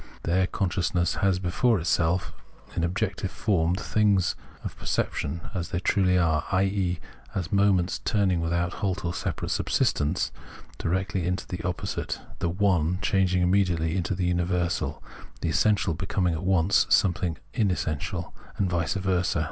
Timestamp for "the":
3.75-3.83, 12.39-12.49, 14.15-14.25, 15.41-15.49